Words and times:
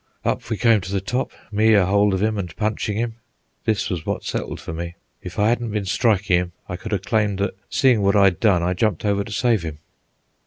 Up 0.25 0.49
we 0.49 0.57
came 0.57 0.81
to 0.81 0.91
the 0.91 0.99
top, 0.99 1.31
me 1.51 1.75
a 1.75 1.85
hold 1.85 2.15
of 2.15 2.23
him 2.23 2.35
an' 2.39 2.47
punchin' 2.55 2.97
him. 2.97 3.17
This 3.65 3.87
was 3.87 4.03
what 4.03 4.23
settled 4.23 4.59
for 4.59 4.73
me. 4.73 4.95
If 5.21 5.37
I 5.37 5.49
hadn't 5.49 5.69
ben 5.73 5.85
strikin' 5.85 6.37
him, 6.39 6.51
I 6.67 6.75
could 6.75 6.91
have 6.91 7.03
claimed 7.03 7.37
that, 7.37 7.53
seein' 7.69 8.01
what 8.01 8.15
I 8.15 8.23
had 8.23 8.39
done, 8.39 8.63
I 8.63 8.73
jumped 8.73 9.05
over 9.05 9.23
to 9.23 9.31
save 9.31 9.61
him." 9.61 9.77